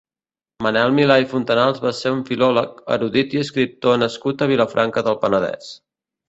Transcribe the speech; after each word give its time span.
Manel 0.67 0.93
Milà 0.99 1.17
i 1.23 1.27
Fontanals 1.33 1.81
va 1.83 1.91
ser 1.97 2.13
un 2.15 2.23
filòleg, 2.29 2.71
erudit 2.97 3.37
i 3.37 3.43
escriptor 3.43 4.01
nascut 4.05 4.43
a 4.43 4.49
Vilafranca 4.55 5.05
del 5.11 5.21
Penedès. 5.27 5.71